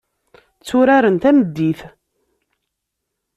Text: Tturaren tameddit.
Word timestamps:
Tturaren 0.59 1.17
tameddit. 1.23 1.79